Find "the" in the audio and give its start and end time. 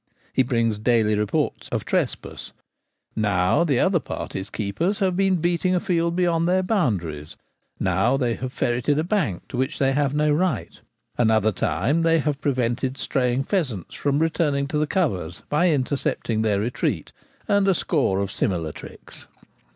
3.63-3.77, 6.47-6.51, 14.79-14.87